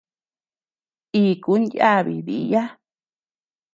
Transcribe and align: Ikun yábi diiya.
Ikun 1.23 1.63
yábi 1.79 2.15
diiya. 2.25 2.63